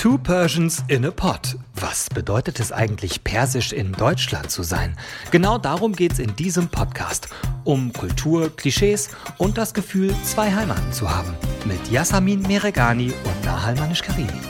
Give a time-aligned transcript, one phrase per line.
[0.00, 1.56] Two Persians in a Pot.
[1.74, 4.96] Was bedeutet es eigentlich, persisch in Deutschland zu sein?
[5.30, 7.28] Genau darum geht es in diesem Podcast.
[7.64, 11.34] Um Kultur, Klischees und das Gefühl, zwei Heimaten zu haben.
[11.66, 14.40] Mit Yasamin Meregani und Nahal Manish-Karimi.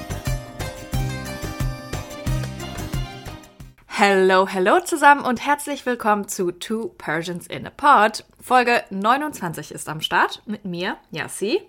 [3.88, 8.24] Hello, hello zusammen und herzlich willkommen zu Two Persians in a Pod.
[8.40, 11.60] Folge 29 ist am Start mit mir, Yassi.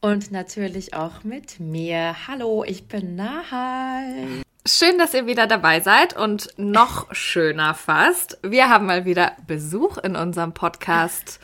[0.00, 2.28] Und natürlich auch mit mir.
[2.28, 4.42] Hallo, ich bin Nahal.
[4.66, 8.38] Schön, dass ihr wieder dabei seid und noch schöner fast.
[8.42, 11.40] Wir haben mal wieder Besuch in unserem Podcast.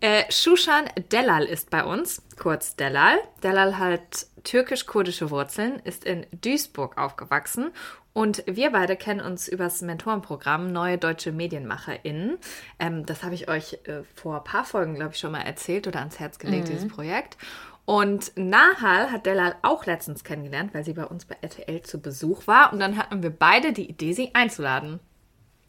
[0.00, 3.18] Äh, Shushan Delal ist bei uns, kurz Delal.
[3.42, 7.70] Delal hat türkisch-kurdische Wurzeln, ist in Duisburg aufgewachsen
[8.12, 12.38] und wir beide kennen uns übers Mentorenprogramm Neue Deutsche MedienmacherInnen.
[12.78, 15.86] Ähm, das habe ich euch äh, vor ein paar Folgen, glaube ich, schon mal erzählt
[15.86, 16.72] oder ans Herz gelegt, mhm.
[16.72, 17.38] dieses Projekt.
[17.84, 22.46] Und Nahal hat Delal auch letztens kennengelernt, weil sie bei uns bei RTL zu Besuch
[22.46, 22.72] war.
[22.72, 25.00] Und dann hatten wir beide die Idee, sie einzuladen.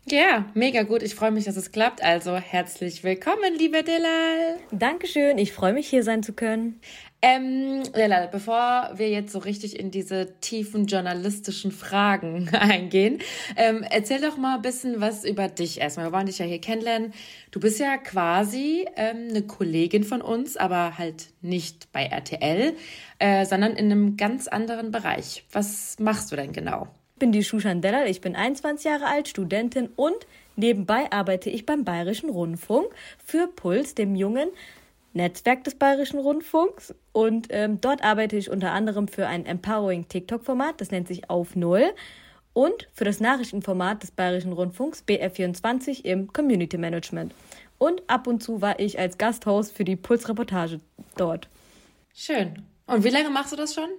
[0.06, 1.02] Ja, mega gut.
[1.02, 2.04] Ich freue mich, dass es klappt.
[2.04, 4.59] Also herzlich willkommen, liebe Delal.
[4.72, 5.38] Dankeschön.
[5.38, 6.82] Ich freue mich, hier sein zu können.
[7.22, 13.20] Ähm, Delal, bevor wir jetzt so richtig in diese tiefen journalistischen Fragen eingehen,
[13.56, 16.08] ähm, erzähl doch mal ein bisschen was über dich erstmal.
[16.08, 17.14] Wir wollen dich ja hier kennenlernen.
[17.52, 22.76] Du bist ja quasi ähm, eine Kollegin von uns, aber halt nicht bei RTL,
[23.20, 25.46] äh, sondern in einem ganz anderen Bereich.
[25.54, 26.90] Was machst du denn genau?
[27.23, 31.66] Ich bin die Shushan Delal, ich bin 21 Jahre alt, Studentin und nebenbei arbeite ich
[31.66, 32.88] beim Bayerischen Rundfunk
[33.23, 34.49] für Puls, dem jungen
[35.13, 36.94] Netzwerk des Bayerischen Rundfunks.
[37.13, 41.55] Und ähm, dort arbeite ich unter anderem für ein Empowering TikTok-Format, das nennt sich Auf
[41.55, 41.94] Null.
[42.51, 47.33] Und für das Nachrichtenformat des Bayerischen Rundfunks BR24 im Community Management.
[47.77, 50.81] Und ab und zu war ich als Gasthost für die Puls-Reportage
[51.16, 51.47] dort.
[52.13, 52.66] Schön.
[52.86, 53.89] Und wie lange machst du das schon?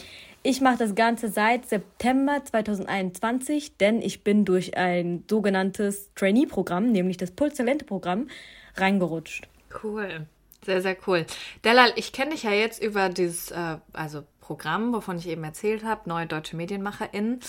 [0.42, 7.16] Ich mache das Ganze seit September 2021, denn ich bin durch ein sogenanntes Trainee-Programm, nämlich
[7.16, 8.28] das Puls-Talente-Programm,
[8.76, 9.48] reingerutscht.
[9.82, 10.26] Cool.
[10.64, 11.26] Sehr, sehr cool.
[11.64, 15.84] Delal, ich kenne dich ja jetzt über dieses äh, also Programm, wovon ich eben erzählt
[15.84, 17.40] habe, Neue Deutsche MedienmacherInnen.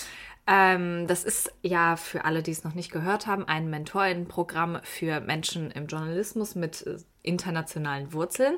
[0.47, 5.19] Ähm, das ist ja für alle, die es noch nicht gehört haben, ein Mentorinnenprogramm für
[5.19, 8.57] Menschen im Journalismus mit äh, internationalen Wurzeln.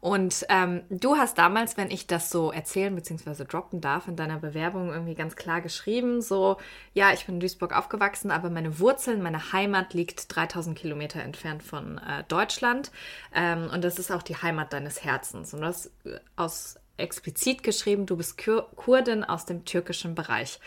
[0.00, 3.44] Und ähm, du hast damals, wenn ich das so erzählen bzw.
[3.44, 6.58] droppen darf, in deiner Bewerbung irgendwie ganz klar geschrieben, so,
[6.92, 11.62] ja, ich bin in Duisburg aufgewachsen, aber meine Wurzeln, meine Heimat liegt 3000 Kilometer entfernt
[11.62, 12.90] von äh, Deutschland.
[13.34, 15.54] Ähm, und das ist auch die Heimat deines Herzens.
[15.54, 20.60] Und du hast äh, aus explizit geschrieben, du bist Kur Kurdin aus dem türkischen Bereich.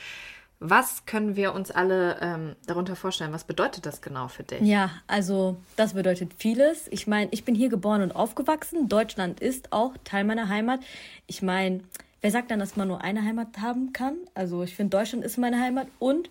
[0.60, 3.34] Was können wir uns alle ähm, darunter vorstellen?
[3.34, 4.62] Was bedeutet das genau für dich?
[4.62, 6.88] Ja, also das bedeutet vieles.
[6.92, 8.88] Ich meine, ich bin hier geboren und aufgewachsen.
[8.88, 10.80] Deutschland ist auch Teil meiner Heimat.
[11.28, 11.82] Ich meine,
[12.22, 14.16] wer sagt dann, dass man nur eine Heimat haben kann?
[14.34, 16.30] Also ich finde, Deutschland ist meine Heimat und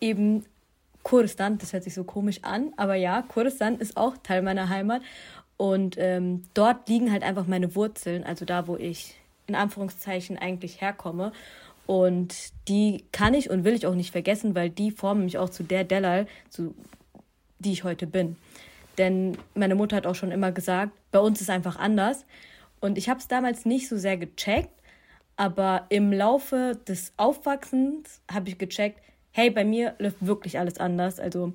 [0.00, 0.44] eben
[1.02, 5.02] Kurdistan, das hört sich so komisch an, aber ja, Kurdistan ist auch Teil meiner Heimat.
[5.56, 9.14] Und ähm, dort liegen halt einfach meine Wurzeln, also da, wo ich
[9.46, 11.32] in Anführungszeichen eigentlich herkomme.
[11.86, 15.50] Und die kann ich und will ich auch nicht vergessen, weil die formen mich auch
[15.50, 16.74] zu der Delal, zu,
[17.58, 18.36] die ich heute bin.
[18.98, 22.24] Denn meine Mutter hat auch schon immer gesagt, bei uns ist einfach anders.
[22.80, 24.70] Und ich habe es damals nicht so sehr gecheckt,
[25.36, 29.00] aber im Laufe des Aufwachsens habe ich gecheckt,
[29.32, 31.20] hey, bei mir läuft wirklich alles anders.
[31.20, 31.52] Also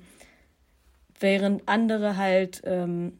[1.18, 3.18] während andere halt ähm,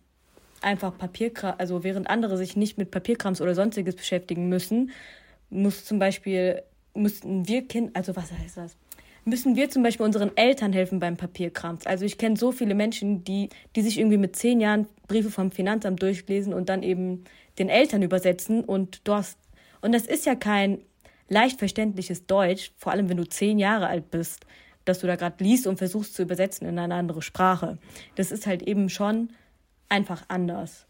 [0.61, 4.93] einfach Papierkram, also während andere sich nicht mit Papierkrams oder sonstiges beschäftigen müssen,
[5.51, 6.63] muss zum Beispiel
[6.95, 8.77] müssten wir Kind, also was heißt das?
[9.25, 11.87] Müssen wir zum Beispiel unseren Eltern helfen beim Papierkrams?
[11.87, 15.53] Also ich kenne so viele Menschen, die, die sich irgendwie mit zehn Jahren Briefe vom
[15.53, 17.25] Finanzamt durchlesen und dann eben
[17.59, 19.39] den Eltern übersetzen und du hast,
[19.81, 20.81] und das ist ja kein
[21.29, 24.45] leicht verständliches Deutsch, vor allem wenn du zehn Jahre alt bist,
[24.85, 27.79] dass du da gerade liest und versuchst zu übersetzen in eine andere Sprache.
[28.17, 29.31] Das ist halt eben schon
[29.89, 30.87] einfach anders.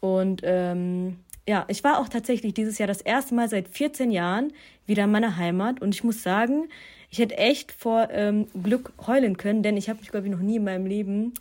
[0.00, 4.52] Und ähm, ja, ich war auch tatsächlich dieses Jahr das erste Mal seit 14 Jahren
[4.86, 6.68] wieder in meiner Heimat und ich muss sagen,
[7.10, 10.40] ich hätte echt vor ähm, Glück heulen können, denn ich habe mich, glaube ich, noch
[10.40, 11.34] nie in meinem Leben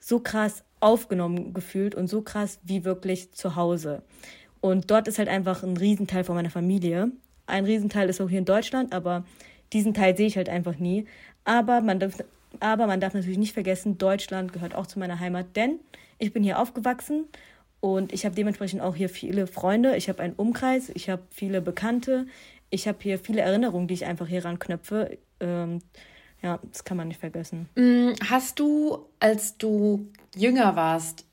[0.00, 4.02] so krass aufgenommen gefühlt und so krass wie wirklich zu Hause.
[4.60, 7.12] Und dort ist halt einfach ein Riesenteil von meiner Familie.
[7.46, 9.24] Ein Riesenteil ist auch hier in Deutschland, aber
[9.72, 11.06] diesen Teil sehe ich halt einfach nie.
[11.44, 12.14] Aber man darf,
[12.60, 15.78] aber man darf natürlich nicht vergessen, Deutschland gehört auch zu meiner Heimat, denn
[16.18, 17.24] ich bin hier aufgewachsen
[17.80, 21.60] und ich habe dementsprechend auch hier viele Freunde, ich habe einen Umkreis, ich habe viele
[21.60, 22.26] Bekannte,
[22.70, 25.18] ich habe hier viele Erinnerungen, die ich einfach hier ranknöpfe.
[25.40, 25.80] Ähm,
[26.42, 27.68] ja, das kann man nicht vergessen.
[27.76, 31.24] Mm, hast du, als du jünger warst,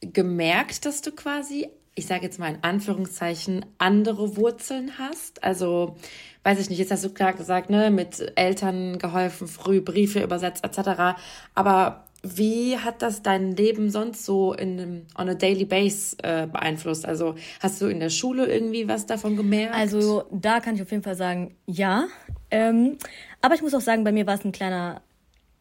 [0.00, 5.44] gemerkt, dass du quasi ich sage jetzt mal in Anführungszeichen, andere Wurzeln hast?
[5.44, 5.96] Also,
[6.42, 10.64] weiß ich nicht, jetzt hast du klar gesagt, ne, mit Eltern geholfen, früh Briefe übersetzt
[10.64, 11.20] etc.
[11.54, 17.04] Aber wie hat das dein Leben sonst so in on a daily base äh, beeinflusst?
[17.04, 19.74] Also hast du in der Schule irgendwie was davon gemerkt?
[19.74, 22.06] Also da kann ich auf jeden Fall sagen, ja.
[22.50, 22.96] Ähm,
[23.40, 25.02] aber ich muss auch sagen, bei mir war es ein kleiner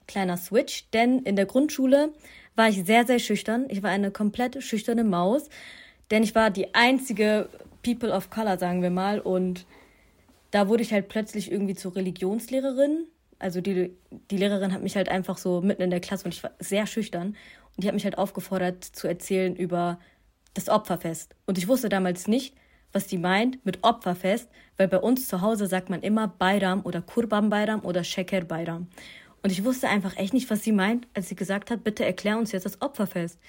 [0.07, 2.13] kleiner Switch, denn in der Grundschule
[2.55, 3.65] war ich sehr sehr schüchtern.
[3.69, 5.49] Ich war eine komplett schüchterne Maus,
[6.11, 7.49] denn ich war die einzige
[7.81, 9.65] People of Color, sagen wir mal, und
[10.51, 13.07] da wurde ich halt plötzlich irgendwie zur Religionslehrerin
[13.41, 13.95] also die,
[14.29, 16.87] die Lehrerin hat mich halt einfach so mitten in der Klasse und ich war sehr
[16.87, 17.35] schüchtern
[17.75, 19.99] und die hat mich halt aufgefordert zu erzählen über
[20.53, 21.35] das Opferfest.
[21.45, 22.55] Und ich wusste damals nicht,
[22.91, 27.01] was die meint mit Opferfest, weil bei uns zu Hause sagt man immer Bayram oder
[27.01, 28.87] Kurban Bayram oder Sheker Bayram.
[29.43, 32.37] Und ich wusste einfach echt nicht, was sie meint, als sie gesagt hat, bitte erklär
[32.37, 33.39] uns jetzt das Opferfest.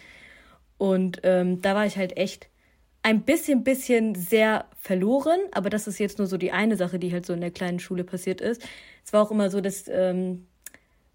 [0.79, 2.49] Und ähm, da war ich halt echt
[3.03, 7.13] ein bisschen, bisschen sehr verloren, aber das ist jetzt nur so die eine Sache, die
[7.13, 8.63] halt so in der kleinen Schule passiert ist.
[9.05, 10.47] Es war auch immer so, dass ähm,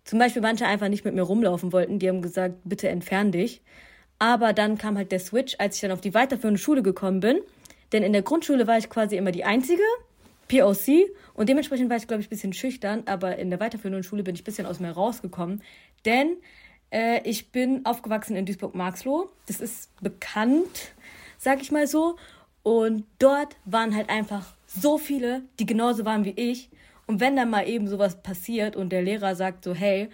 [0.03, 1.99] zum Beispiel manche einfach nicht mit mir rumlaufen wollten.
[1.99, 3.61] Die haben gesagt, bitte entfern dich.
[4.19, 7.39] Aber dann kam halt der Switch, als ich dann auf die weiterführende Schule gekommen bin.
[7.93, 9.83] Denn in der Grundschule war ich quasi immer die Einzige,
[10.49, 13.03] POC, und dementsprechend war ich, glaube ich, ein bisschen schüchtern.
[13.05, 15.61] Aber in der weiterführenden Schule bin ich ein bisschen aus mir rausgekommen.
[16.05, 16.37] Denn
[16.89, 19.29] äh, ich bin aufgewachsen in Duisburg-Marxloh.
[19.45, 20.93] Das ist bekannt
[21.37, 22.17] sag ich mal so.
[22.63, 26.69] Und dort waren halt einfach so viele, die genauso waren wie ich.
[27.05, 30.09] Und wenn dann mal eben sowas passiert und der Lehrer sagt so, hey,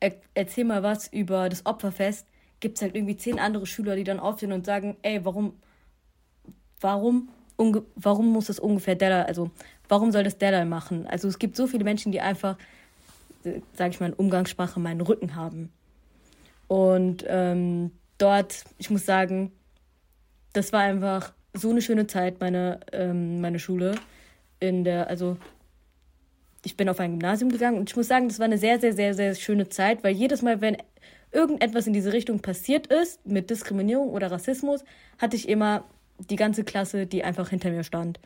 [0.00, 2.26] er, erzähl mal was über das Opferfest,
[2.60, 5.52] gibt es halt irgendwie zehn andere Schüler, die dann aufstehen und sagen, ey, warum,
[6.80, 7.28] warum,
[7.96, 9.50] warum muss das ungefähr der da, also
[9.88, 11.06] warum soll das der da machen?
[11.06, 12.56] Also es gibt so viele Menschen, die einfach,
[13.74, 15.70] sag ich mal in Umgangssprache, meinen Rücken haben.
[16.66, 19.52] Und ähm, dort, ich muss sagen,
[20.58, 23.94] das war einfach so eine schöne Zeit, meine, ähm, meine Schule.
[24.60, 25.36] In der, also
[26.64, 28.92] ich bin auf ein Gymnasium gegangen und ich muss sagen, das war eine sehr, sehr,
[28.92, 30.76] sehr, sehr schöne Zeit, weil jedes Mal, wenn
[31.30, 34.82] irgendetwas in diese Richtung passiert ist, mit Diskriminierung oder Rassismus,
[35.18, 35.84] hatte ich immer
[36.18, 38.18] die ganze Klasse, die einfach hinter mir stand.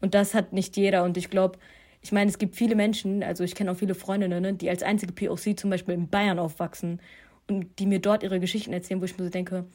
[0.00, 1.04] Und das hat nicht jeder.
[1.04, 1.58] Und ich glaube,
[2.00, 4.82] ich meine, es gibt viele Menschen, also ich kenne auch viele Freundinnen, ne, die als
[4.82, 7.00] einzige POC zum Beispiel in Bayern aufwachsen
[7.46, 9.66] und die mir dort ihre Geschichten erzählen, wo ich mir so denke,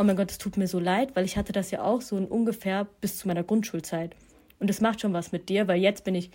[0.00, 2.16] oh mein Gott, es tut mir so leid, weil ich hatte das ja auch so
[2.16, 4.16] in ungefähr bis zu meiner Grundschulzeit.
[4.58, 6.30] Und das macht schon was mit dir, weil jetzt bin ich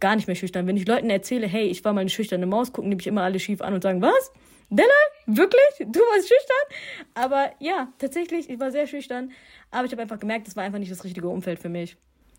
[0.00, 0.66] gar nicht mehr schüchtern.
[0.66, 3.22] Wenn ich Leuten erzähle, hey, ich war mal eine schüchterne Maus, gucken die mich immer
[3.22, 4.32] alle schief an und sagen, was?
[4.70, 4.88] Della?
[5.26, 5.60] Wirklich?
[5.80, 7.12] Du warst schüchtern?
[7.12, 9.30] Aber ja, tatsächlich, ich war sehr schüchtern.
[9.70, 11.98] Aber ich habe einfach gemerkt, das war einfach nicht das richtige Umfeld für mich.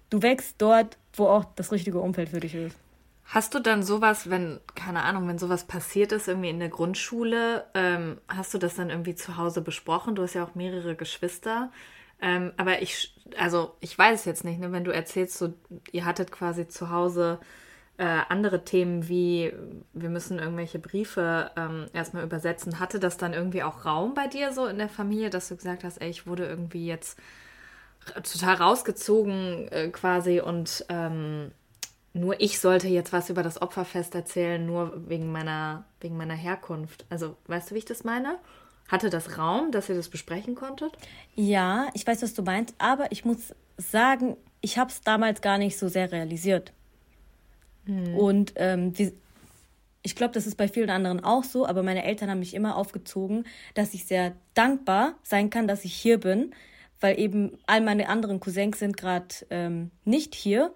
[0.09, 2.75] Du wächst dort, wo auch das richtige Umfeld für dich ist.
[3.25, 7.65] Hast du dann sowas, wenn, keine Ahnung, wenn sowas passiert ist, irgendwie in der Grundschule,
[7.73, 10.13] ähm, hast du das dann irgendwie zu Hause besprochen?
[10.15, 11.71] Du hast ja auch mehrere Geschwister.
[12.21, 14.71] Ähm, aber ich, also ich weiß es jetzt nicht, ne?
[14.71, 15.53] wenn du erzählst, so,
[15.91, 17.39] ihr hattet quasi zu Hause
[17.97, 19.53] äh, andere Themen wie,
[19.93, 22.79] wir müssen irgendwelche Briefe ähm, erstmal übersetzen.
[22.79, 25.83] Hatte das dann irgendwie auch Raum bei dir so in der Familie, dass du gesagt
[25.83, 27.17] hast, ey, ich wurde irgendwie jetzt
[28.13, 31.51] total rausgezogen äh, quasi und ähm,
[32.15, 37.05] nur ich sollte jetzt was über das Opferfest erzählen, nur wegen meiner, wegen meiner Herkunft.
[37.09, 38.39] Also, weißt du, wie ich das meine?
[38.87, 40.93] Hatte das Raum, dass ihr das besprechen konntet?
[41.35, 45.57] Ja, ich weiß, was du meinst, aber ich muss sagen, ich habe es damals gar
[45.57, 46.71] nicht so sehr realisiert.
[47.85, 48.15] Hm.
[48.15, 48.93] Und ähm,
[50.01, 52.77] ich glaube, das ist bei vielen anderen auch so, aber meine Eltern haben mich immer
[52.77, 56.55] aufgezogen, dass ich sehr dankbar sein kann, dass ich hier bin,
[57.01, 60.71] weil eben all meine anderen Cousins sind gerade ähm, nicht hier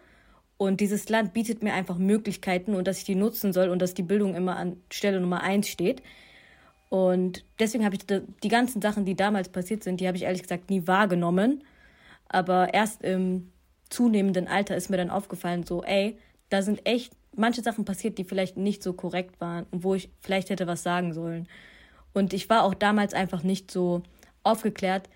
[0.59, 3.93] und dieses Land bietet mir einfach Möglichkeiten und dass ich die nutzen soll und dass
[3.93, 6.03] die Bildung immer an Stelle Nummer eins steht.
[6.89, 10.41] Und deswegen habe ich die ganzen Sachen, die damals passiert sind, die habe ich ehrlich
[10.41, 11.63] gesagt nie wahrgenommen.
[12.27, 13.53] Aber erst im
[13.89, 16.17] zunehmenden Alter ist mir dann aufgefallen, so, ey,
[16.49, 20.09] da sind echt manche Sachen passiert, die vielleicht nicht so korrekt waren und wo ich
[20.19, 21.47] vielleicht hätte was sagen sollen.
[22.11, 24.03] Und ich war auch damals einfach nicht so
[24.43, 25.09] aufgeklärt,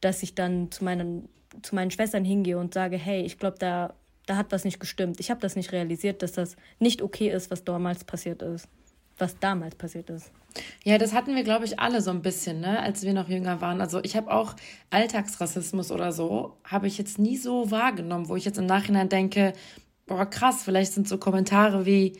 [0.00, 1.28] dass ich dann zu meinen,
[1.62, 3.94] zu meinen Schwestern hingehe und sage, hey, ich glaube, da
[4.26, 5.20] da hat was nicht gestimmt.
[5.20, 8.68] Ich habe das nicht realisiert, dass das nicht okay ist, was damals passiert ist.
[9.18, 10.32] Was damals passiert ist.
[10.84, 13.60] Ja, das hatten wir, glaube ich, alle so ein bisschen, ne, als wir noch jünger
[13.60, 13.80] waren.
[13.80, 14.54] Also ich habe auch
[14.90, 19.52] Alltagsrassismus oder so, habe ich jetzt nie so wahrgenommen, wo ich jetzt im Nachhinein denke,
[20.06, 22.18] boah, krass, vielleicht sind so Kommentare wie,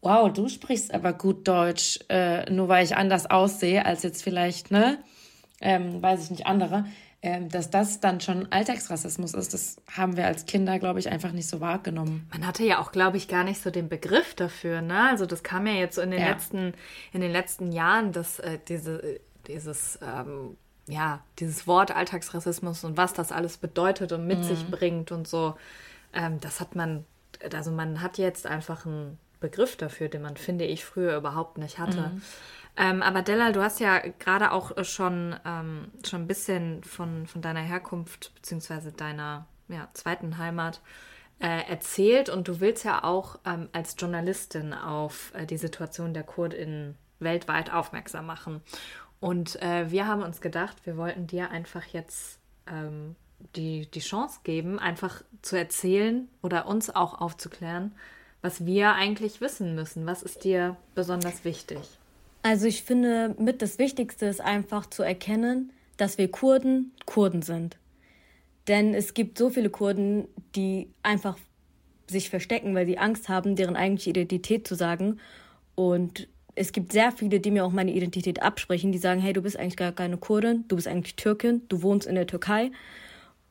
[0.00, 4.70] wow, du sprichst aber gut Deutsch, äh, nur weil ich anders aussehe als jetzt vielleicht,
[4.70, 4.98] ne,
[5.60, 6.84] ähm, weiß ich nicht, andere
[7.22, 11.48] dass das dann schon Alltagsrassismus ist, das haben wir als Kinder, glaube ich, einfach nicht
[11.48, 12.28] so wahrgenommen.
[12.32, 14.82] Man hatte ja auch, glaube ich, gar nicht so den Begriff dafür.
[14.82, 15.08] Ne?
[15.08, 16.30] Also das kam ja jetzt so in den, ja.
[16.30, 16.74] letzten,
[17.12, 20.56] in den letzten Jahren, dass äh, diese, dieses ähm,
[20.88, 24.44] ja, dieses Wort Alltagsrassismus und was das alles bedeutet und mit mhm.
[24.44, 25.54] sich bringt und so,
[26.12, 27.04] ähm, das hat man,
[27.52, 31.78] also man hat jetzt einfach einen Begriff dafür, den man, finde ich, früher überhaupt nicht
[31.78, 32.12] hatte.
[32.14, 32.22] Mhm.
[32.78, 37.42] Ähm, aber Della, du hast ja gerade auch schon, ähm, schon ein bisschen von, von
[37.42, 38.92] deiner Herkunft bzw.
[38.96, 40.80] deiner ja, zweiten Heimat
[41.38, 46.22] äh, erzählt und du willst ja auch ähm, als Journalistin auf äh, die Situation der
[46.22, 48.62] KurdInnen weltweit aufmerksam machen.
[49.20, 53.16] Und äh, wir haben uns gedacht, wir wollten dir einfach jetzt ähm,
[53.56, 57.94] die, die Chance geben, einfach zu erzählen oder uns auch aufzuklären,
[58.42, 60.06] was wir eigentlich wissen müssen.
[60.06, 61.78] Was ist dir besonders wichtig?
[62.42, 67.78] Also ich finde, mit das Wichtigste ist einfach zu erkennen, dass wir Kurden Kurden sind.
[68.68, 71.38] Denn es gibt so viele Kurden, die einfach
[72.06, 75.18] sich verstecken, weil sie Angst haben, deren eigentliche Identität zu sagen.
[75.74, 79.42] Und es gibt sehr viele, die mir auch meine Identität absprechen, die sagen, hey, du
[79.42, 82.70] bist eigentlich gar keine Kurdin, du bist eigentlich Türkin, du wohnst in der Türkei.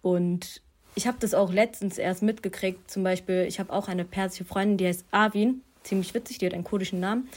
[0.02, 0.62] Und
[0.96, 2.90] ich habe das auch letztens erst mitgekriegt.
[2.90, 6.54] Zum Beispiel, ich habe auch eine persische Freundin, die heißt Arvin, ziemlich witzig, die hat
[6.54, 7.30] einen kurdischen Namen.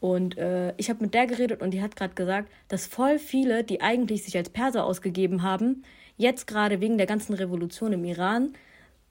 [0.00, 3.64] Und äh, ich habe mit der geredet und die hat gerade gesagt, dass voll viele,
[3.64, 5.84] die eigentlich sich als Perser ausgegeben haben,
[6.16, 8.54] jetzt gerade wegen der ganzen Revolution im Iran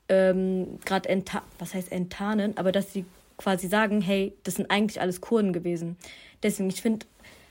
[0.09, 1.23] ähm, gerade
[1.59, 3.05] was heißt enttarnen, aber dass sie
[3.37, 5.97] quasi sagen, hey, das sind eigentlich alles Kurden gewesen.
[6.43, 7.05] Deswegen, ich finde,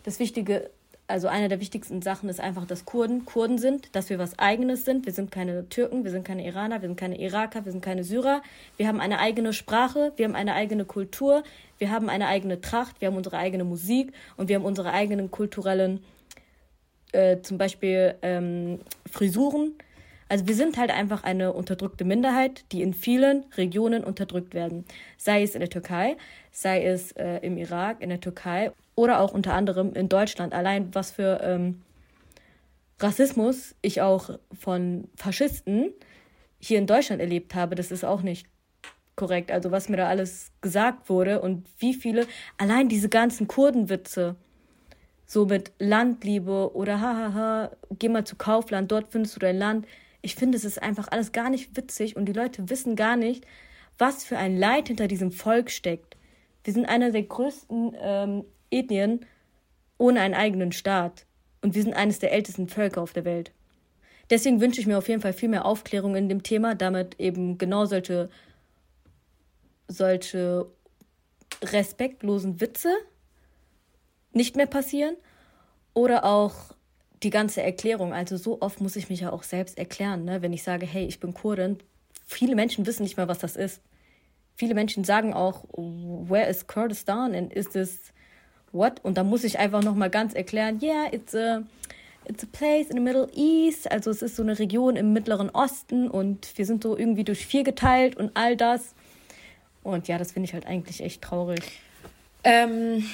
[0.04, 0.71] das Wichtige,
[1.08, 4.84] also eine der wichtigsten Sachen ist einfach, dass Kurden Kurden sind, dass wir was Eigenes
[4.84, 5.06] sind.
[5.06, 8.02] Wir sind keine Türken, wir sind keine Iraner, wir sind keine Iraker, wir sind keine
[8.02, 8.42] Syrer.
[8.76, 11.44] Wir haben eine eigene Sprache, wir haben eine eigene Kultur,
[11.78, 15.30] wir haben eine eigene Tracht, wir haben unsere eigene Musik und wir haben unsere eigenen
[15.30, 16.02] kulturellen,
[17.12, 19.75] äh, zum Beispiel ähm, Frisuren.
[20.28, 24.84] Also wir sind halt einfach eine unterdrückte Minderheit, die in vielen Regionen unterdrückt werden.
[25.18, 26.16] Sei es in der Türkei,
[26.50, 30.52] sei es äh, im Irak, in der Türkei oder auch unter anderem in Deutschland.
[30.52, 31.82] Allein was für ähm,
[32.98, 35.92] Rassismus ich auch von Faschisten
[36.58, 38.48] hier in Deutschland erlebt habe, das ist auch nicht
[39.14, 39.52] korrekt.
[39.52, 42.26] Also was mir da alles gesagt wurde und wie viele,
[42.58, 44.34] allein diese ganzen Kurdenwitze,
[45.26, 49.86] so mit Landliebe oder hahaha, geh mal zu Kaufland, dort findest du dein Land
[50.26, 53.46] ich finde, es ist einfach alles gar nicht witzig und die Leute wissen gar nicht,
[53.96, 56.16] was für ein Leid hinter diesem Volk steckt.
[56.64, 58.44] Wir sind einer der größten ähm,
[58.78, 59.25] Ethnien
[59.99, 61.26] ohne einen eigenen Staat
[61.62, 63.52] und wir sind eines der ältesten Völker auf der Welt.
[64.30, 67.59] Deswegen wünsche ich mir auf jeden Fall viel mehr Aufklärung in dem Thema, damit eben
[67.59, 68.28] genau solche,
[69.88, 70.66] solche
[71.62, 72.95] respektlosen Witze
[74.33, 75.16] nicht mehr passieren
[75.95, 76.75] oder auch
[77.23, 80.42] die ganze Erklärung, also so oft muss ich mich ja auch selbst erklären, ne?
[80.42, 81.78] wenn ich sage, hey, ich bin Kurdin.
[82.26, 83.80] Viele Menschen wissen nicht mal, was das ist.
[84.56, 88.12] Viele Menschen sagen auch, where is Kurdistan and is this
[88.76, 89.04] what?
[89.04, 91.62] Und da muss ich einfach nochmal ganz erklären, yeah, it's a,
[92.26, 93.90] it's a place in the Middle East.
[93.90, 97.47] Also es ist so eine Region im Mittleren Osten und wir sind so irgendwie durch
[97.47, 98.95] vier geteilt und all das.
[99.83, 101.80] Und ja, das finde ich halt eigentlich echt traurig.
[102.45, 103.04] Ähm,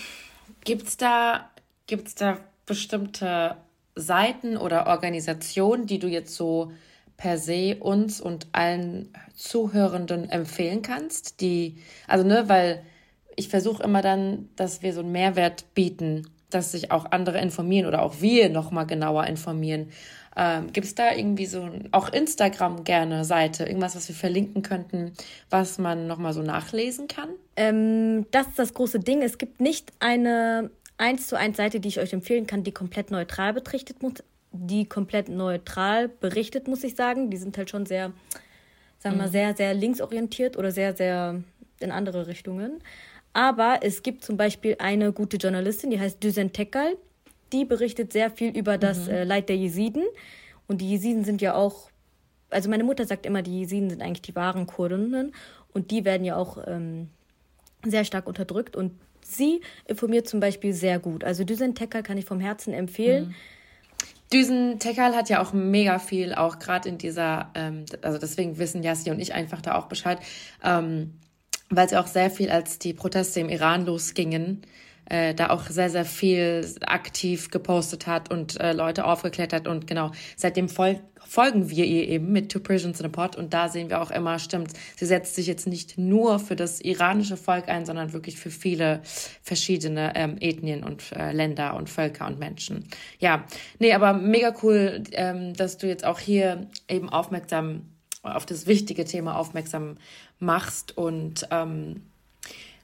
[0.64, 1.50] gibt's da,
[1.86, 3.56] gibt's da bestimmte
[3.94, 6.72] Seiten oder Organisationen, die du jetzt so
[7.16, 11.76] per se uns und allen Zuhörenden empfehlen kannst, die,
[12.08, 12.82] also ne, weil
[13.36, 17.86] ich versuche immer dann, dass wir so einen Mehrwert bieten, dass sich auch andere informieren
[17.86, 19.88] oder auch wir nochmal genauer informieren.
[20.36, 25.12] Ähm, Gibt es da irgendwie so, auch Instagram gerne Seite, irgendwas, was wir verlinken könnten,
[25.50, 27.28] was man nochmal so nachlesen kann?
[27.56, 29.22] Ähm, das ist das große Ding.
[29.22, 33.10] Es gibt nicht eine eins zu eins Seite, die ich euch empfehlen kann, die komplett
[33.10, 34.14] neutral betrichtet muss,
[34.52, 37.30] die komplett neutral berichtet, muss ich sagen.
[37.30, 38.12] Die sind halt schon sehr,
[38.98, 39.32] sagen wir mal, mhm.
[39.32, 41.42] sehr, sehr linksorientiert oder sehr, sehr
[41.80, 42.80] in andere Richtungen.
[43.32, 46.96] Aber es gibt zum Beispiel eine gute Journalistin, die heißt Düsen Tekal.
[47.52, 49.12] Die berichtet sehr viel über das mhm.
[49.12, 50.04] äh, Leid der Jesiden.
[50.68, 51.90] Und die Jesiden sind ja auch,
[52.50, 55.34] also meine Mutter sagt immer, die Jesiden sind eigentlich die wahren Kurdinnen.
[55.72, 57.08] Und die werden ja auch ähm,
[57.84, 58.76] sehr stark unterdrückt.
[58.76, 61.24] Und sie informiert zum Beispiel sehr gut.
[61.24, 63.28] Also Düsen Tekal kann ich vom Herzen empfehlen.
[63.28, 63.34] Mhm.
[64.32, 68.82] Düsen Tekal hat ja auch mega viel, auch gerade in dieser, ähm, also deswegen wissen
[68.82, 70.18] Yassi und ich einfach da auch Bescheid,
[70.64, 71.12] ähm,
[71.76, 74.62] weil sie auch sehr viel, als die Proteste im Iran losgingen,
[75.06, 79.66] äh, da auch sehr, sehr viel aktiv gepostet hat und äh, Leute aufgeklärt hat.
[79.66, 83.36] Und genau, seitdem fol folgen wir ihr eben mit Two Prisons in a Pot.
[83.36, 86.80] Und da sehen wir auch immer, stimmt, sie setzt sich jetzt nicht nur für das
[86.80, 89.00] iranische Volk ein, sondern wirklich für viele
[89.42, 92.88] verschiedene ähm, Ethnien und äh, Länder und Völker und Menschen.
[93.18, 93.44] Ja,
[93.78, 97.86] nee, aber mega cool, ähm, dass du jetzt auch hier eben aufmerksam
[98.22, 99.96] auf das wichtige Thema aufmerksam
[100.38, 102.02] machst und ähm,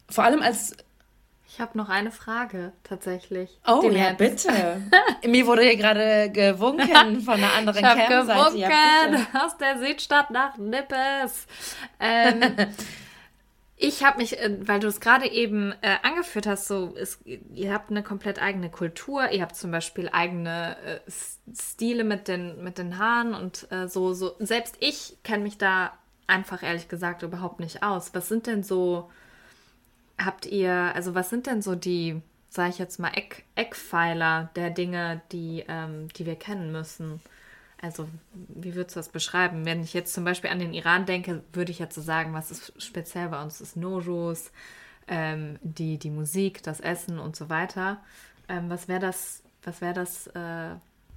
[0.09, 0.77] vor allem als
[1.49, 3.59] Ich habe noch eine Frage tatsächlich.
[3.67, 4.83] Oh ja, bitte.
[5.27, 8.59] Mir wurde hier gerade gewunken von einer anderen Campseite.
[8.59, 8.71] Ja,
[9.45, 11.47] aus der Südstadt nach Nippes.
[12.01, 12.41] Ähm,
[13.81, 17.73] ich habe mich, äh, weil du es gerade eben äh, angeführt hast, so ist, ihr
[17.73, 21.11] habt eine komplett eigene Kultur, ihr habt zum Beispiel eigene äh,
[21.55, 24.35] Stile mit den, mit den Haaren und äh, so, so.
[24.41, 25.93] Selbst ich kenne mich da
[26.27, 28.15] einfach ehrlich gesagt überhaupt nicht aus.
[28.15, 29.11] Was sind denn so,
[30.19, 32.21] habt ihr, also was sind denn so die,
[32.51, 37.21] sage ich jetzt mal, Eck, Eckpfeiler der Dinge, die, ähm, die wir kennen müssen?
[37.81, 39.65] Also, wie würdest du das beschreiben?
[39.65, 42.51] Wenn ich jetzt zum Beispiel an den Iran denke, würde ich jetzt so sagen, was
[42.51, 43.59] ist speziell bei uns?
[43.59, 44.51] Das Nojos,
[45.07, 47.99] ähm, die, die Musik, das Essen und so weiter.
[48.49, 50.75] Ähm, was wäre das, was wär das äh,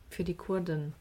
[0.09, 0.93] für die Kurden?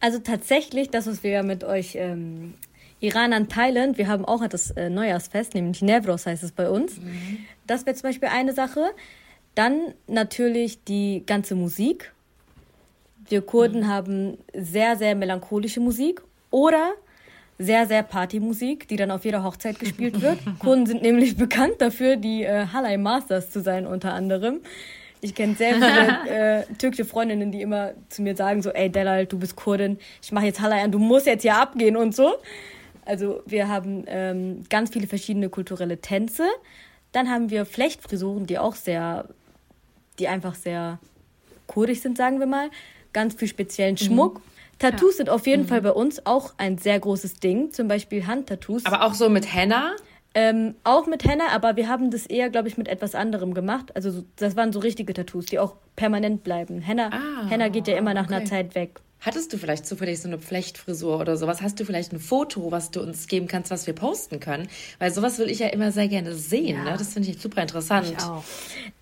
[0.00, 2.54] Also tatsächlich, das, was wir mit euch ähm,
[3.00, 6.98] Iranern teilen, wir haben auch das äh, Neujahrsfest, nämlich Nevros heißt es bei uns.
[6.98, 7.38] Mhm.
[7.66, 8.90] Das wäre zum Beispiel eine Sache.
[9.54, 12.12] Dann natürlich die ganze Musik.
[13.28, 13.88] Wir Kurden mhm.
[13.88, 16.94] haben sehr, sehr melancholische Musik oder
[17.58, 20.38] sehr, sehr Partymusik, die dann auf jeder Hochzeit gespielt wird.
[20.58, 24.60] Kurden sind nämlich bekannt dafür, die äh, Halay Masters zu sein, unter anderem.
[25.20, 26.28] Ich kenne sehr viele
[26.60, 30.30] äh, türkische Freundinnen, die immer zu mir sagen so, ey Delal, du bist Kurdin, ich
[30.30, 32.34] mache jetzt Halay an, du musst jetzt hier abgehen und so.
[33.04, 36.44] Also wir haben ähm, ganz viele verschiedene kulturelle Tänze.
[37.10, 39.24] Dann haben wir Flechtfrisuren, die auch sehr,
[40.18, 40.98] die einfach sehr
[41.66, 42.70] kurdisch sind, sagen wir mal
[43.12, 44.04] ganz viel speziellen mhm.
[44.04, 44.40] Schmuck.
[44.78, 45.16] Tattoos ja.
[45.18, 45.68] sind auf jeden mhm.
[45.68, 48.86] Fall bei uns auch ein sehr großes Ding, zum Beispiel Handtattoos.
[48.86, 49.96] Aber auch so mit Henna?
[50.34, 53.96] Ähm, auch mit Henna, aber wir haben das eher, glaube ich, mit etwas anderem gemacht.
[53.96, 56.80] Also das waren so richtige Tattoos, die auch permanent bleiben.
[56.80, 58.34] Henna, ah, Henna geht ja immer nach okay.
[58.34, 59.00] einer Zeit weg.
[59.20, 61.60] Hattest du vielleicht zufällig so eine Flechtfrisur oder sowas?
[61.60, 64.68] Hast du vielleicht ein Foto, was du uns geben kannst, was wir posten können?
[65.00, 66.76] Weil sowas will ich ja immer sehr gerne sehen.
[66.76, 66.84] Ja.
[66.84, 66.96] Ne?
[66.96, 68.14] Das finde ich super interessant.
[68.16, 68.44] Ich auch.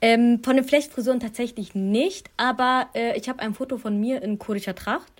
[0.01, 4.39] Ähm, von den Flechtfrisuren tatsächlich nicht, aber äh, ich habe ein Foto von mir in
[4.39, 5.13] kurdischer Tracht.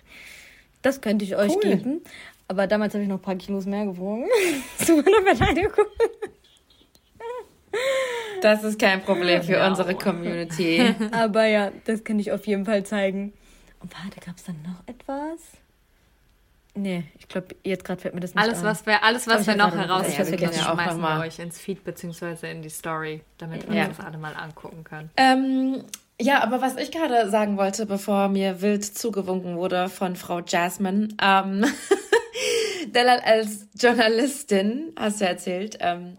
[0.81, 1.61] Das könnte ich euch cool.
[1.61, 2.01] geben.
[2.47, 4.25] Aber damals habe ich noch ein paar Kilos mehr gewogen.
[4.79, 5.85] Zu meiner Verteidigung.
[8.41, 9.67] Das ist kein Problem für ja.
[9.67, 10.95] unsere Community.
[11.11, 13.33] Aber ja, das kann ich auf jeden Fall zeigen.
[13.79, 15.39] Und warte, gab es dann noch etwas?
[16.77, 18.65] Nee, ich glaube, jetzt gerade fällt mir das nicht alles, ein.
[18.65, 22.51] Was wir, alles, was glaub, wir noch herausfinden, ja, schmeißen wir euch ins Feed bzw.
[22.51, 23.85] in die Story, damit wir ja.
[23.87, 25.09] uns das alle mal angucken können.
[25.17, 25.83] Ähm,
[26.21, 31.09] ja, aber was ich gerade sagen wollte, bevor mir wild zugewunken wurde von Frau Jasmine,
[31.19, 31.65] ähm,
[32.93, 36.17] Delal als Journalistin, hast du erzählt, ähm,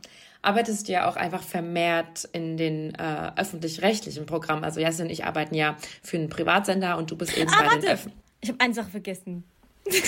[0.48, 4.64] arbeitest du ja auch einfach vermehrt in den äh, öffentlich-rechtlichen Programmen.
[4.64, 7.66] Also Jasmin und ich arbeiten ja für einen Privatsender und du bist eben ah, bei
[7.66, 7.80] warte.
[7.80, 9.44] den Öffn Ich habe eine Sache vergessen.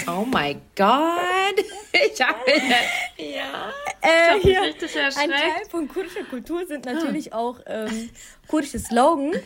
[0.07, 1.57] Oh mein Gott.
[1.93, 2.39] Ich habe
[3.19, 3.73] ja.
[4.01, 8.11] Äh, ich hier, richtig ein Teil von kurdischer Kultur sind natürlich auch ähm,
[8.47, 9.39] kurdische Slogans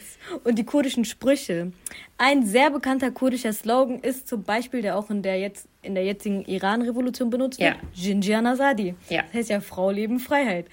[0.45, 1.73] und die kurdischen Sprüche.
[2.19, 6.05] Ein sehr bekannter kurdischer Slogan ist zum Beispiel, der auch in der jetzt in der
[6.05, 7.81] jetzigen Iran-Revolution benutzt wird, ja.
[7.93, 8.95] Jinjian Azadi.
[9.09, 9.23] Ja.
[9.23, 10.67] Das heißt ja Frau, Leben, Freiheit.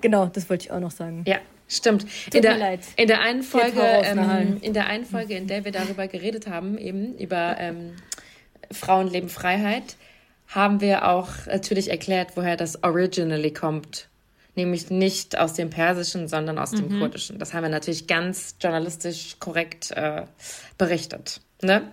[0.00, 1.24] Genau, das wollte ich auch noch sagen.
[1.26, 1.38] Ja,
[1.70, 2.02] Stimmt.
[2.24, 2.80] Tut in der, leid.
[2.96, 6.76] in der einen Folge, ähm, in der einen Folge, in der wir darüber geredet haben,
[6.76, 7.94] eben über ähm,
[8.72, 9.96] Frauenleben Freiheit,
[10.48, 14.08] haben wir auch natürlich erklärt, woher das originally kommt.
[14.56, 16.98] Nämlich nicht aus dem Persischen, sondern aus dem mhm.
[16.98, 17.38] Kurdischen.
[17.38, 20.22] Das haben wir natürlich ganz journalistisch korrekt äh,
[20.76, 21.40] berichtet.
[21.62, 21.88] Ne?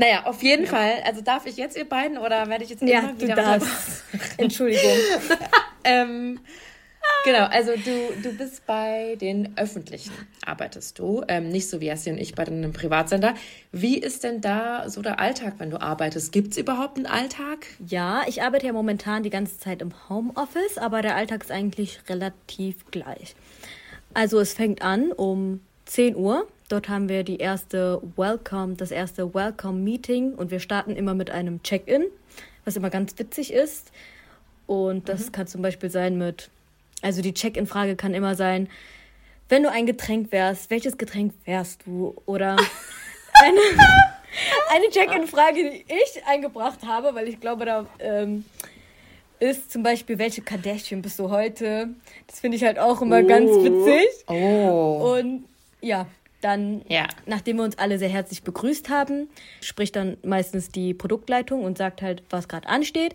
[0.00, 0.06] Ja.
[0.06, 0.70] Naja, auf jeden ja.
[0.70, 0.92] Fall.
[1.04, 3.36] Also darf ich jetzt ihr beiden oder werde ich jetzt immer ja, wieder...
[3.36, 3.58] Ja,
[4.38, 4.96] Entschuldigung.
[5.84, 6.40] ähm,
[7.24, 10.12] Genau, also du, du bist bei den Öffentlichen,
[10.44, 13.34] arbeitest du, ähm, nicht so wie Jassi und ich bei einem Privatsender.
[13.72, 16.32] Wie ist denn da so der Alltag, wenn du arbeitest?
[16.32, 17.66] Gibt es überhaupt einen Alltag?
[17.86, 22.00] Ja, ich arbeite ja momentan die ganze Zeit im Homeoffice, aber der Alltag ist eigentlich
[22.08, 23.34] relativ gleich.
[24.14, 26.48] Also es fängt an um 10 Uhr.
[26.70, 31.62] Dort haben wir die erste Welcome, das erste Welcome-Meeting und wir starten immer mit einem
[31.64, 32.04] Check-in,
[32.64, 33.90] was immer ganz witzig ist.
[34.68, 35.32] Und das mhm.
[35.32, 36.48] kann zum Beispiel sein mit
[37.02, 38.68] also die Check-in-Frage kann immer sein,
[39.48, 42.14] wenn du ein Getränk wärst, welches Getränk wärst du?
[42.26, 42.56] Oder
[43.42, 43.60] eine,
[44.72, 48.44] eine Check-in-Frage, die ich eingebracht habe, weil ich glaube, da ähm,
[49.40, 51.88] ist zum Beispiel, welche Kardashian bist du heute?
[52.28, 53.26] Das finde ich halt auch immer oh.
[53.26, 54.08] ganz witzig.
[54.28, 55.16] Oh.
[55.18, 55.46] Und
[55.80, 56.06] ja,
[56.40, 57.06] dann, ja.
[57.26, 59.28] nachdem wir uns alle sehr herzlich begrüßt haben,
[59.60, 63.14] spricht dann meistens die Produktleitung und sagt halt, was gerade ansteht.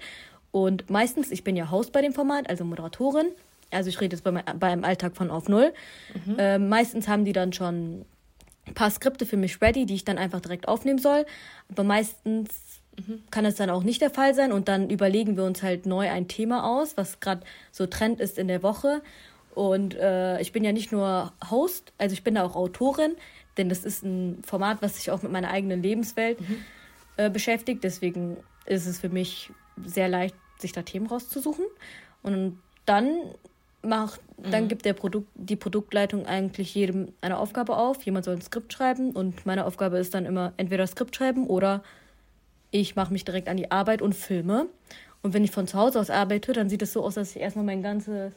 [0.51, 3.27] Und meistens, ich bin ja Host bei dem Format, also Moderatorin,
[3.71, 5.73] also ich rede jetzt beim, beim Alltag von auf Null.
[6.25, 6.39] Mhm.
[6.39, 8.05] Äh, meistens haben die dann schon
[8.67, 11.25] ein paar Skripte für mich ready, die ich dann einfach direkt aufnehmen soll.
[11.69, 13.23] Aber meistens mhm.
[13.31, 16.09] kann es dann auch nicht der Fall sein und dann überlegen wir uns halt neu
[16.09, 19.01] ein Thema aus, was gerade so Trend ist in der Woche.
[19.55, 23.15] Und äh, ich bin ja nicht nur Host, also ich bin da auch Autorin,
[23.57, 26.57] denn das ist ein Format, was sich auch mit meiner eigenen Lebenswelt mhm.
[27.17, 27.83] äh, beschäftigt.
[27.83, 29.51] Deswegen ist es für mich
[29.85, 31.65] sehr leicht, sich da Themen rauszusuchen.
[32.21, 33.17] Und dann
[33.81, 34.51] macht, mhm.
[34.51, 38.03] dann gibt der Produkt, die Produktleitung eigentlich jedem eine Aufgabe auf.
[38.03, 41.81] Jemand soll ein Skript schreiben und meine Aufgabe ist dann immer entweder Skript schreiben oder
[42.71, 44.67] ich mache mich direkt an die Arbeit und filme.
[45.21, 47.41] Und wenn ich von zu Hause aus arbeite, dann sieht es so aus, dass ich
[47.41, 48.33] erstmal mein ganzes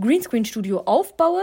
[0.00, 1.42] Greenscreen-Studio aufbaue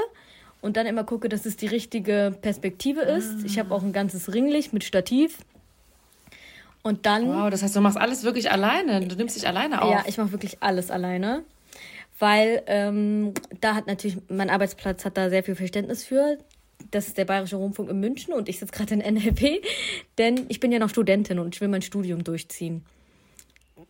[0.62, 3.44] und dann immer gucke, dass es die richtige Perspektive ist.
[3.46, 5.40] Ich habe auch ein ganzes Ringlicht mit Stativ.
[6.82, 7.28] Und dann.
[7.28, 9.06] Wow, das heißt, du machst alles wirklich alleine.
[9.08, 9.92] Du nimmst dich alleine auf.
[9.92, 11.44] Ja, ich mache wirklich alles alleine
[12.20, 16.38] weil ähm, da hat natürlich, mein Arbeitsplatz hat da sehr viel Verständnis für.
[16.92, 19.62] Das ist der Bayerische Rundfunk in München und ich sitze gerade in NLP,
[20.18, 22.86] denn ich bin ja noch Studentin und ich will mein Studium durchziehen.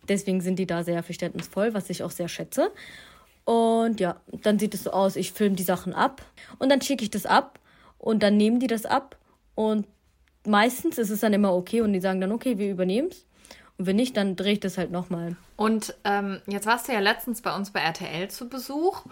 [0.08, 2.70] Deswegen sind die da sehr verständnisvoll, was ich auch sehr schätze.
[3.44, 6.22] Und ja, dann sieht es so aus, ich filme die Sachen ab
[6.58, 7.58] und dann schicke ich das ab
[7.98, 9.16] und dann nehmen die das ab
[9.54, 9.86] und
[10.46, 13.26] meistens ist es dann immer okay und die sagen dann, okay, wir übernehmen es.
[13.76, 15.36] Und wenn nicht, dann drehe ich das halt nochmal.
[15.56, 19.02] Und ähm, jetzt warst du ja letztens bei uns bei RTL zu Besuch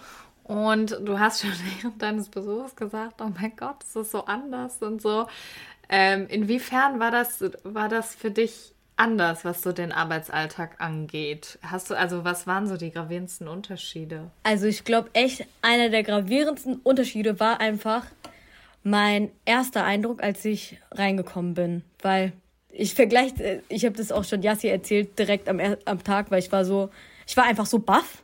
[0.45, 4.81] und du hast schon während deines Besuchs gesagt, oh mein Gott, das ist so anders
[4.83, 5.27] und so.
[5.89, 11.59] Ähm, inwiefern war das, war das für dich anders, was so den Arbeitsalltag angeht?
[11.63, 14.31] Hast du, also was waren so die gravierendsten Unterschiede?
[14.43, 18.05] Also ich glaube echt, einer der gravierendsten Unterschiede war einfach
[18.83, 21.83] mein erster Eindruck, als ich reingekommen bin.
[22.01, 22.33] Weil
[22.71, 26.41] ich vergleiche, äh, ich habe das auch schon Yassi erzählt, direkt am, am Tag, weil
[26.41, 26.91] ich war so,
[27.27, 28.23] ich war einfach so baff.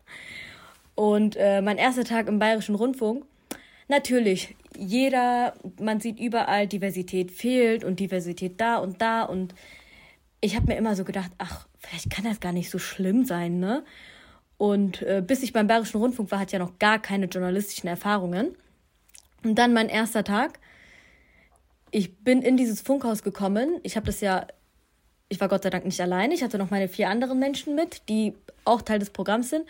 [0.94, 3.24] Und äh, mein erster Tag im Bayerischen Rundfunk,
[3.86, 9.22] natürlich, jeder, man sieht überall, Diversität fehlt und Diversität da und da.
[9.22, 9.54] Und
[10.40, 13.58] ich habe mir immer so gedacht, ach, vielleicht kann das gar nicht so schlimm sein,
[13.58, 13.84] ne?
[14.56, 17.88] Und äh, bis ich beim Bayerischen Rundfunk war, hatte ich ja noch gar keine journalistischen
[17.88, 18.56] Erfahrungen.
[19.44, 20.58] Und dann mein erster Tag
[21.90, 23.80] ich bin in dieses Funkhaus gekommen.
[23.82, 24.46] Ich habe das ja,
[25.28, 26.34] ich war Gott sei Dank nicht alleine.
[26.34, 29.66] Ich hatte noch meine vier anderen Menschen mit, die auch Teil des Programms sind.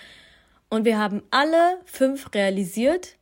[0.69, 3.17] Und wir haben alle fünf realisiert,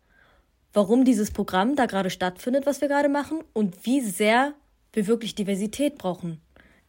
[0.72, 4.54] warum dieses Programm da gerade stattfindet, was wir gerade machen und wie sehr
[4.92, 6.40] wir wirklich Diversität brauchen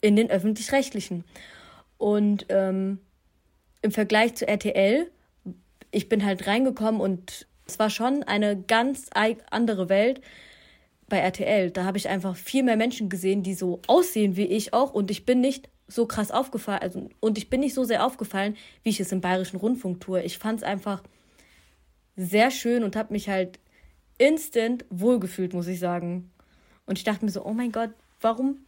[0.02, 1.24] in den öffentlich-rechtlichen.
[1.98, 3.00] Und ähm,
[3.82, 5.10] im Vergleich zu RTL,
[5.92, 9.10] ich bin halt reingekommen und es war schon eine ganz
[9.50, 10.22] andere Welt
[11.10, 11.72] bei RTL.
[11.72, 14.94] Da habe ich einfach viel mehr Menschen gesehen, die so aussehen wie ich auch.
[14.94, 18.58] Und ich bin nicht so krass aufgefallen, also, und ich bin nicht so sehr aufgefallen,
[18.84, 20.22] wie ich es im Bayerischen Rundfunk tue.
[20.24, 21.02] Ich fand es einfach
[22.18, 23.60] sehr schön und habe mich halt
[24.18, 26.32] instant wohlgefühlt, muss ich sagen.
[26.86, 28.60] Und ich dachte mir so, oh mein Gott, warum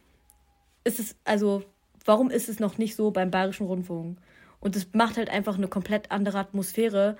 [0.84, 1.62] ist es, also,
[2.04, 4.18] warum ist es noch nicht so beim Bayerischen Rundfunk?
[4.60, 7.16] Und es macht halt einfach eine komplett andere Atmosphäre,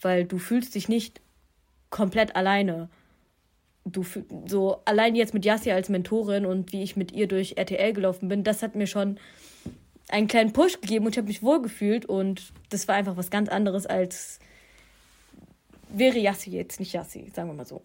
[0.00, 1.20] weil du fühlst dich nicht
[1.90, 2.88] komplett alleine
[3.84, 4.04] du
[4.46, 8.28] so allein jetzt mit Yassi als Mentorin und wie ich mit ihr durch RTL gelaufen
[8.28, 9.18] bin, das hat mir schon
[10.08, 13.48] einen kleinen Push gegeben und ich habe mich wohlgefühlt und das war einfach was ganz
[13.48, 14.38] anderes als
[15.88, 17.82] wäre Yassi jetzt nicht Yassi, sagen wir mal so.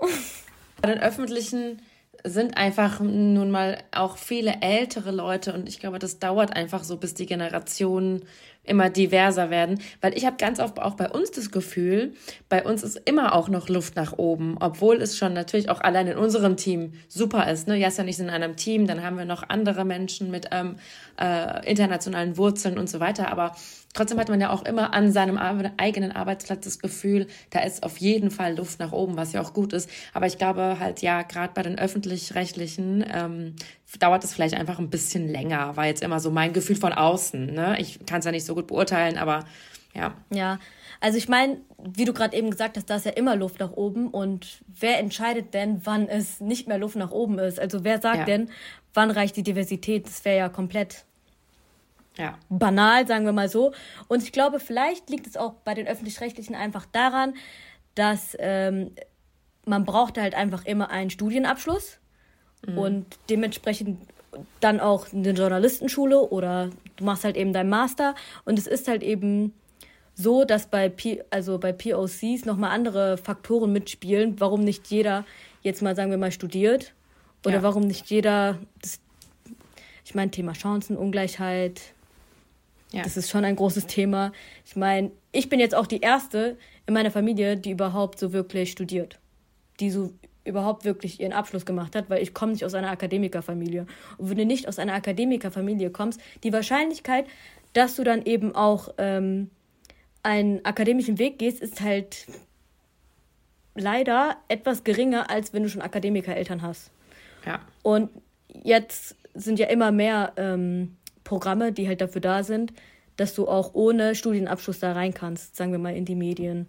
[0.82, 1.82] Bei den öffentlichen
[2.23, 6.97] sind einfach nun mal auch viele ältere Leute und ich glaube, das dauert einfach so,
[6.97, 8.23] bis die Generationen
[8.69, 12.13] immer diverser werden, weil ich habe ganz oft auch bei uns das Gefühl,
[12.49, 16.08] bei uns ist immer auch noch Luft nach oben, obwohl es schon natürlich auch allein
[16.08, 17.67] in unserem Team super ist.
[17.67, 17.77] Ne?
[17.77, 20.75] Jasja und ich sind in einem Team, dann haben wir noch andere Menschen mit ähm,
[21.19, 23.53] äh, internationalen Wurzeln und so weiter, aber
[23.97, 25.38] Trotzdem hat man ja auch immer an seinem
[25.77, 29.53] eigenen Arbeitsplatz das Gefühl, da ist auf jeden Fall Luft nach oben, was ja auch
[29.53, 29.89] gut ist.
[30.13, 33.56] Aber ich glaube halt, ja, gerade bei den öffentlich-rechtlichen ähm,
[34.00, 37.54] dauert es vielleicht einfach ein bisschen länger, war jetzt immer so mein Gefühl von außen.
[37.54, 37.78] Ne?
[37.80, 39.45] Ich kann es ja nicht so gut beurteilen, aber
[39.93, 40.13] ja.
[40.30, 40.60] Ja,
[41.00, 43.71] also ich meine, wie du gerade eben gesagt hast, da ist ja immer Luft nach
[43.71, 44.10] oben.
[44.10, 47.60] Und wer entscheidet denn, wann es nicht mehr Luft nach oben ist?
[47.60, 48.26] Also wer sagt ja.
[48.26, 48.50] denn,
[48.93, 50.06] wann reicht die Diversität?
[50.06, 51.06] Das wäre ja komplett
[52.17, 52.38] ja.
[52.50, 53.73] banal, sagen wir mal so.
[54.08, 57.36] Und ich glaube, vielleicht liegt es auch bei den öffentlich-rechtlichen einfach daran,
[57.95, 58.91] dass ähm,
[59.65, 62.00] man braucht halt einfach immer einen Studienabschluss
[62.65, 62.78] mhm.
[62.78, 64.00] und dementsprechend
[64.60, 68.15] dann auch eine Journalistenschule oder du machst halt eben deinen Master
[68.46, 69.54] und es ist halt eben
[70.13, 75.26] so, dass bei P also bei POCs nochmal andere Faktoren mitspielen, warum nicht jeder
[75.62, 76.93] jetzt mal sagen wir mal studiert
[77.46, 77.63] oder ja.
[77.63, 79.00] warum nicht jeder das,
[80.06, 81.93] ich meine Thema Chancenungleichheit
[82.91, 83.04] ja.
[83.04, 84.32] Das ist schon ein großes Thema.
[84.65, 88.72] Ich meine, ich bin jetzt auch die erste in meiner Familie, die überhaupt so wirklich
[88.72, 89.20] studiert.
[89.80, 90.13] Die so
[90.48, 93.86] überhaupt wirklich ihren Abschluss gemacht hat, weil ich komme nicht aus einer Akademikerfamilie.
[94.18, 97.26] Und wenn du nicht aus einer Akademikerfamilie kommst, die Wahrscheinlichkeit,
[97.74, 99.50] dass du dann eben auch ähm,
[100.24, 102.28] einen akademischen Weg gehst, ist halt
[103.76, 106.92] leider etwas geringer, als wenn du schon Akademikereltern hast.
[107.46, 107.60] Ja.
[107.84, 108.10] Und
[108.64, 112.74] jetzt sind ja immer mehr ähm, Programme, die halt dafür da sind,
[113.16, 116.68] dass du auch ohne Studienabschluss da rein kannst, sagen wir mal in die Medien.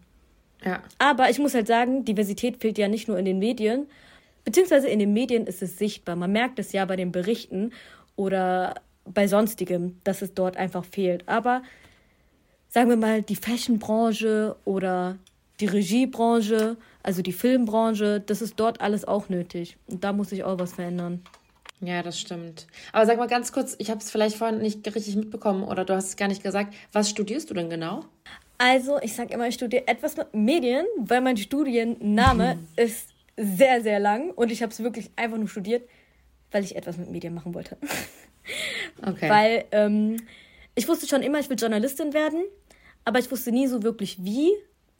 [0.64, 0.82] Ja.
[0.98, 3.86] Aber ich muss halt sagen, Diversität fehlt ja nicht nur in den Medien,
[4.44, 6.16] beziehungsweise in den Medien ist es sichtbar.
[6.16, 7.72] Man merkt es ja bei den Berichten
[8.16, 11.28] oder bei sonstigem, dass es dort einfach fehlt.
[11.28, 11.62] Aber
[12.68, 15.16] sagen wir mal, die Fashionbranche oder
[15.60, 19.76] die Regiebranche, also die Filmbranche, das ist dort alles auch nötig.
[19.86, 21.22] Und da muss sich auch was verändern.
[21.80, 22.66] Ja, das stimmt.
[22.92, 25.94] Aber sag mal ganz kurz, ich habe es vielleicht vorhin nicht richtig mitbekommen oder du
[25.94, 26.74] hast es gar nicht gesagt.
[26.92, 28.04] Was studierst du denn genau?
[28.58, 34.00] Also, ich sage immer, ich studiere etwas mit Medien, weil mein Studienname ist sehr, sehr
[34.00, 35.88] lang und ich habe es wirklich einfach nur studiert,
[36.50, 37.76] weil ich etwas mit Medien machen wollte.
[39.06, 39.28] Okay.
[39.28, 40.16] Weil ähm,
[40.74, 42.42] ich wusste schon immer, ich will Journalistin werden,
[43.04, 44.50] aber ich wusste nie so wirklich wie.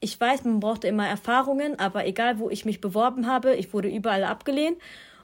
[0.01, 3.89] Ich weiß, man brauchte immer Erfahrungen, aber egal, wo ich mich beworben habe, ich wurde
[3.89, 4.77] überall abgelehnt.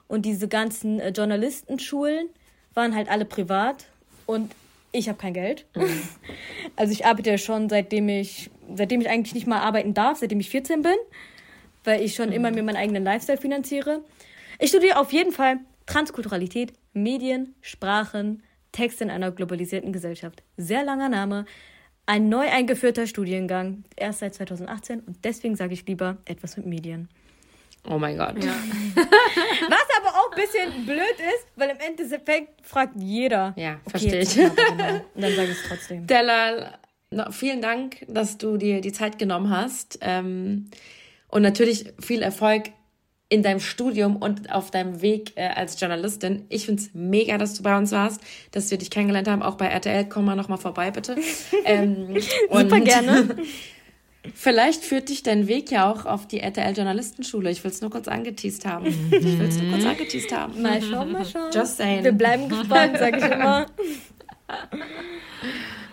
[0.07, 2.29] Und diese ganzen äh, Journalistenschulen
[2.73, 3.85] waren halt alle privat
[4.25, 4.51] und
[4.97, 5.65] ich habe kein Geld.
[6.77, 10.41] Also ich arbeite ja schon seitdem ich, seitdem ich eigentlich nicht mal arbeiten darf, seitdem
[10.41, 10.95] ich 14 bin,
[11.85, 14.03] weil ich schon immer mir meinen eigenen Lifestyle finanziere.
[14.59, 20.43] Ich studiere auf jeden Fall Transkulturalität, Medien, Sprachen, Text in einer globalisierten Gesellschaft.
[20.57, 21.45] Sehr langer Name.
[22.07, 27.07] Ein neu eingeführter Studiengang, erst seit 2018 und deswegen sage ich lieber etwas mit Medien.
[27.89, 28.35] Oh mein Gott.
[28.95, 33.53] Was aber auch ein bisschen blöd ist, weil im Endeffekt fragt jeder.
[33.55, 34.37] Ja, Okay, verstehe ich.
[34.39, 36.07] Und dann sage ich es trotzdem.
[36.07, 36.77] Delal,
[37.11, 39.99] no, vielen Dank, dass du dir die Zeit genommen hast.
[40.01, 40.69] Ähm,
[41.27, 42.71] und natürlich viel Erfolg
[43.27, 46.45] in deinem Studium und auf deinem Weg äh, als Journalistin.
[46.49, 48.21] Ich finde es mega, dass du bei uns warst,
[48.51, 49.41] dass wir dich kennengelernt haben.
[49.41, 51.17] Auch bei RTL, komm mal nochmal vorbei, bitte.
[51.65, 52.15] ähm,
[52.49, 53.35] Super und gerne.
[54.33, 57.51] Vielleicht führt dich dein Weg ja auch auf die RTL Journalistenschule.
[57.51, 58.87] Ich will es nur kurz angeteased haben.
[58.87, 60.61] Ich will es nur kurz angeteased haben.
[60.61, 61.51] Mal schauen, mal schauen.
[61.53, 62.03] Just saying.
[62.03, 63.65] Wir bleiben gespannt, sage ich immer.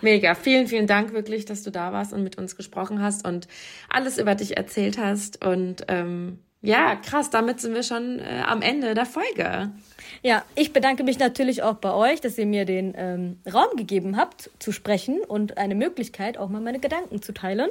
[0.01, 0.35] Mega.
[0.35, 3.47] Vielen, vielen Dank wirklich, dass du da warst und mit uns gesprochen hast und
[3.89, 5.45] alles über dich erzählt hast.
[5.45, 9.71] Und ähm, ja, krass, damit sind wir schon äh, am Ende der Folge.
[10.21, 14.17] Ja, ich bedanke mich natürlich auch bei euch, dass ihr mir den ähm, Raum gegeben
[14.17, 17.69] habt, zu sprechen und eine Möglichkeit, auch mal meine Gedanken zu teilen.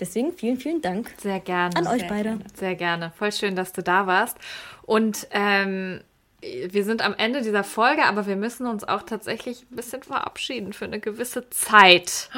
[0.00, 1.76] Deswegen vielen, vielen Dank Sehr gerne.
[1.76, 2.38] an euch Sehr beide.
[2.54, 3.12] Sehr gerne.
[3.16, 4.36] Voll schön, dass du da warst.
[4.82, 6.00] Und ähm,
[6.40, 10.72] wir sind am Ende dieser Folge, aber wir müssen uns auch tatsächlich ein bisschen verabschieden
[10.72, 12.28] für eine gewisse Zeit.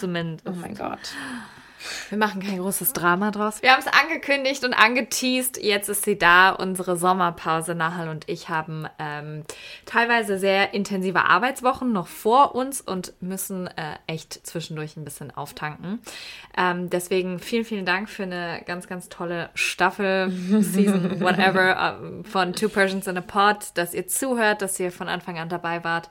[0.00, 0.46] Zumindest.
[0.48, 1.14] Oh mein Gott.
[2.10, 3.62] Wir machen kein großes Drama draus.
[3.62, 5.62] Wir haben es angekündigt und angeteased.
[5.62, 6.50] Jetzt ist sie da.
[6.50, 7.74] Unsere Sommerpause.
[7.74, 9.44] Nahal und ich haben ähm,
[9.86, 16.00] teilweise sehr intensive Arbeitswochen noch vor uns und müssen äh, echt zwischendurch ein bisschen auftanken.
[16.56, 22.52] Ähm, deswegen vielen, vielen Dank für eine ganz, ganz tolle Staffel, Season, whatever, ähm, von
[22.52, 26.10] Two Persians in a Pod, dass ihr zuhört, dass ihr von Anfang an dabei wart.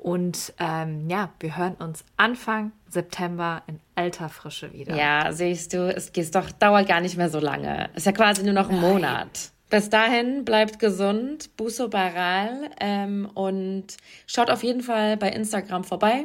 [0.00, 4.96] Und ähm, ja, wir hören uns Anfang September in alter Frische wieder.
[4.96, 7.90] Ja, siehst du, es geht doch, dauert gar nicht mehr so lange.
[7.94, 9.50] Ist ja quasi nur noch ein Monat.
[9.68, 13.84] Bis dahin bleibt gesund, Buso Baral ähm, und
[14.26, 16.24] schaut auf jeden Fall bei Instagram vorbei.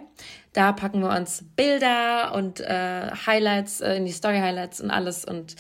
[0.54, 5.26] Da packen wir uns Bilder und äh, Highlights äh, in die Story Highlights und alles
[5.26, 5.58] und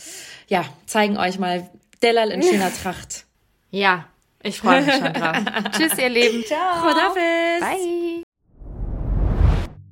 [0.47, 1.69] ja, zeigen euch mal
[2.01, 3.25] Delal in schöner Tracht.
[3.71, 4.05] Ja,
[4.45, 5.37] ich freue mich schon drauf.
[5.71, 6.43] Tschüss, ihr Lieben.
[6.45, 6.81] Ciao.
[6.81, 7.59] Chodafis.
[7.59, 8.23] Bye.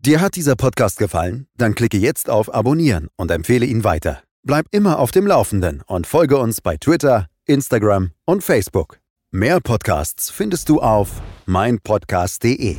[0.05, 1.47] Dir hat dieser Podcast gefallen?
[1.57, 4.21] Dann klicke jetzt auf Abonnieren und empfehle ihn weiter.
[4.43, 8.99] Bleib immer auf dem Laufenden und folge uns bei Twitter, Instagram und Facebook.
[9.31, 12.77] Mehr Podcasts findest du auf meinpodcast.de.